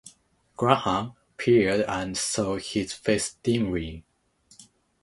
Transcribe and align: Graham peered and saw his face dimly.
Graham 0.57 1.13
peered 1.37 1.81
and 1.81 2.17
saw 2.17 2.55
his 2.57 2.91
face 2.91 3.35
dimly. 3.43 4.03